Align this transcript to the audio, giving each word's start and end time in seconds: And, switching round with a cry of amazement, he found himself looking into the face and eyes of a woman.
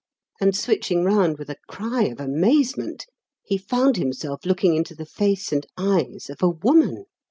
And, 0.39 0.57
switching 0.57 1.03
round 1.03 1.37
with 1.37 1.51
a 1.51 1.57
cry 1.67 2.05
of 2.05 2.19
amazement, 2.19 3.05
he 3.43 3.59
found 3.59 3.97
himself 3.97 4.43
looking 4.47 4.73
into 4.75 4.95
the 4.95 5.05
face 5.05 5.51
and 5.51 5.67
eyes 5.77 6.27
of 6.27 6.41
a 6.41 6.49
woman. 6.49 7.05